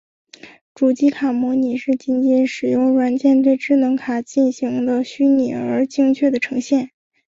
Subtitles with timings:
[0.73, 6.89] 主机卡模拟是仅仅使用软件对智能卡进行的虚拟而精确的呈现。